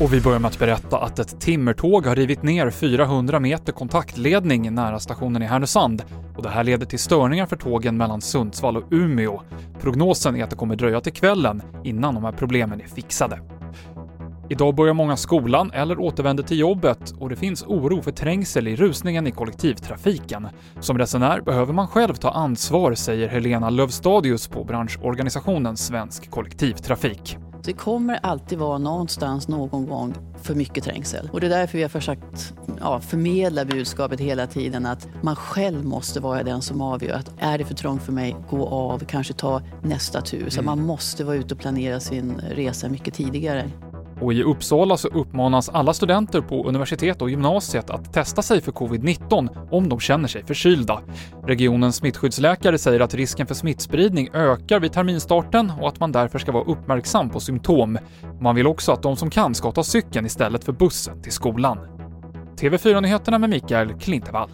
Och 0.00 0.12
vi 0.12 0.20
börjar 0.20 0.38
med 0.38 0.48
att 0.48 0.58
berätta 0.58 0.98
att 0.98 1.18
ett 1.18 1.40
timmertåg 1.40 2.06
har 2.06 2.16
rivit 2.16 2.42
ner 2.42 2.70
400 2.70 3.40
meter 3.40 3.72
kontaktledning 3.72 4.74
nära 4.74 4.98
stationen 4.98 5.42
i 5.42 5.46
Härnösand 5.46 6.02
och 6.36 6.42
det 6.42 6.48
här 6.48 6.64
leder 6.64 6.86
till 6.86 6.98
störningar 6.98 7.46
för 7.46 7.56
tågen 7.56 7.96
mellan 7.96 8.20
Sundsvall 8.20 8.76
och 8.76 8.84
Umeå. 8.90 9.42
Prognosen 9.80 10.36
är 10.36 10.44
att 10.44 10.50
det 10.50 10.56
kommer 10.56 10.76
dröja 10.76 11.00
till 11.00 11.12
kvällen 11.12 11.62
innan 11.84 12.14
de 12.14 12.24
här 12.24 12.32
problemen 12.32 12.80
är 12.80 12.86
fixade. 12.86 13.40
Idag 14.48 14.74
börjar 14.74 14.94
många 14.94 15.16
skolan 15.16 15.70
eller 15.70 16.00
återvänder 16.00 16.42
till 16.42 16.58
jobbet 16.58 17.14
och 17.18 17.28
det 17.28 17.36
finns 17.36 17.62
oro 17.62 18.02
för 18.02 18.12
trängsel 18.12 18.68
i 18.68 18.76
rusningen 18.76 19.26
i 19.26 19.30
kollektivtrafiken. 19.30 20.48
Som 20.80 20.98
resenär 20.98 21.40
behöver 21.40 21.72
man 21.72 21.88
själv 21.88 22.14
ta 22.14 22.30
ansvar, 22.30 22.94
säger 22.94 23.28
Helena 23.28 23.70
Lövstadius 23.70 24.48
på 24.48 24.64
branschorganisationen 24.64 25.76
Svensk 25.76 26.30
Kollektivtrafik. 26.30 27.38
Det 27.68 27.74
kommer 27.74 28.18
alltid 28.22 28.58
vara 28.58 28.78
någonstans, 28.78 29.48
någon 29.48 29.86
gång, 29.86 30.14
för 30.42 30.54
mycket 30.54 30.84
trängsel. 30.84 31.30
Och 31.32 31.40
det 31.40 31.46
är 31.46 31.50
därför 31.50 31.78
vi 31.78 31.82
har 31.82 31.88
försökt 31.88 32.54
ja, 32.80 33.00
förmedla 33.00 33.64
budskapet 33.64 34.20
hela 34.20 34.46
tiden 34.46 34.86
att 34.86 35.08
man 35.22 35.36
själv 35.36 35.84
måste 35.84 36.20
vara 36.20 36.42
den 36.42 36.62
som 36.62 36.80
avgör. 36.80 37.14
Att 37.14 37.30
är 37.38 37.58
det 37.58 37.64
för 37.64 37.74
trångt 37.74 38.02
för 38.02 38.12
mig, 38.12 38.36
gå 38.50 38.68
av, 38.68 38.98
kanske 38.98 39.34
ta 39.34 39.62
nästa 39.82 40.20
tur. 40.20 40.50
Så 40.50 40.60
mm. 40.60 40.66
man 40.66 40.86
måste 40.86 41.24
vara 41.24 41.36
ute 41.36 41.54
och 41.54 41.60
planera 41.60 42.00
sin 42.00 42.40
resa 42.50 42.88
mycket 42.88 43.14
tidigare. 43.14 43.70
Och 44.20 44.32
i 44.32 44.42
Uppsala 44.42 44.96
så 44.96 45.08
uppmanas 45.08 45.68
alla 45.68 45.94
studenter 45.94 46.40
på 46.40 46.68
universitet 46.68 47.22
och 47.22 47.30
gymnasiet 47.30 47.90
att 47.90 48.12
testa 48.12 48.42
sig 48.42 48.60
för 48.60 48.72
covid-19 48.72 49.68
om 49.70 49.88
de 49.88 50.00
känner 50.00 50.28
sig 50.28 50.44
förkylda. 50.44 51.00
Regionens 51.46 51.96
smittskyddsläkare 51.96 52.78
säger 52.78 53.00
att 53.00 53.14
risken 53.14 53.46
för 53.46 53.54
smittspridning 53.54 54.28
ökar 54.32 54.80
vid 54.80 54.92
terminstarten 54.92 55.72
och 55.80 55.88
att 55.88 56.00
man 56.00 56.12
därför 56.12 56.38
ska 56.38 56.52
vara 56.52 56.64
uppmärksam 56.64 57.30
på 57.30 57.40
symptom. 57.40 57.98
Man 58.40 58.54
vill 58.54 58.66
också 58.66 58.92
att 58.92 59.02
de 59.02 59.16
som 59.16 59.30
kan 59.30 59.54
ska 59.54 59.72
ta 59.72 59.84
cykeln 59.84 60.26
istället 60.26 60.64
för 60.64 60.72
bussen 60.72 61.22
till 61.22 61.32
skolan. 61.32 61.78
TV4-nyheterna 62.56 63.38
med 63.38 63.50
Mikael 63.50 63.94
Klintevall. 64.00 64.50